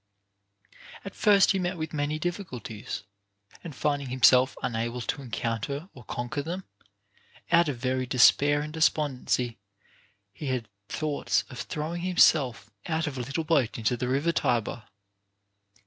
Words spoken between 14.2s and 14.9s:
Tiber.